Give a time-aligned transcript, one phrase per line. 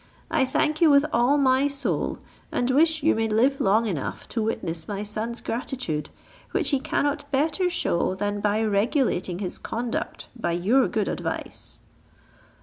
[0.31, 2.17] I thank you with all my soul,
[2.51, 6.09] and wish you may live long enough to witness my son's gratitude,
[6.53, 11.77] which he cannot better shew than by regulating his conduct by your good advice."